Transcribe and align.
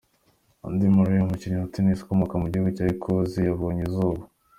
Andy 0.65 0.87
Murray, 0.95 1.21
umukinnyi 1.23 1.57
wa 1.61 1.71
Tennis 1.73 2.03
ukomoka 2.05 2.33
mu 2.41 2.47
gihugu 2.51 2.69
cya 2.77 2.85
Ecosse 2.91 3.39
yabonye 3.47 3.83
iauba. 3.85 4.23